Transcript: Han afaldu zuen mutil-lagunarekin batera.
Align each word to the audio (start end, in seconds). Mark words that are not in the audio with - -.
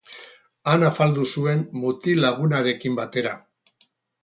Han 0.71 0.85
afaldu 0.87 1.25
zuen 1.33 1.61
mutil-lagunarekin 1.83 2.99
batera. 3.03 3.37